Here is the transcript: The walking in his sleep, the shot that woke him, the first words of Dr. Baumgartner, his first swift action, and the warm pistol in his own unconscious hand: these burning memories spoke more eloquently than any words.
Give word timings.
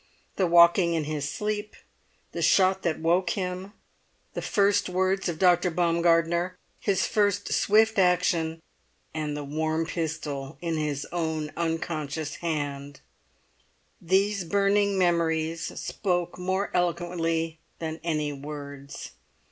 The 0.35 0.47
walking 0.47 0.95
in 0.95 1.03
his 1.03 1.29
sleep, 1.29 1.75
the 2.31 2.41
shot 2.41 2.81
that 2.81 2.99
woke 2.99 3.29
him, 3.37 3.73
the 4.33 4.41
first 4.41 4.89
words 4.89 5.29
of 5.29 5.37
Dr. 5.37 5.69
Baumgartner, 5.69 6.57
his 6.79 7.05
first 7.05 7.53
swift 7.53 7.99
action, 7.99 8.63
and 9.13 9.37
the 9.37 9.43
warm 9.43 9.85
pistol 9.85 10.57
in 10.59 10.75
his 10.75 11.05
own 11.11 11.51
unconscious 11.55 12.37
hand: 12.37 13.01
these 14.01 14.43
burning 14.43 14.97
memories 14.97 15.79
spoke 15.79 16.39
more 16.39 16.71
eloquently 16.75 17.59
than 17.77 17.99
any 18.03 18.33
words. 18.33 19.11